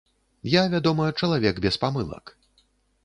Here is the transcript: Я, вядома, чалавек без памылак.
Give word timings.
Я, 0.59 0.63
вядома, 0.75 1.05
чалавек 1.21 1.55
без 1.67 1.75
памылак. 1.85 2.37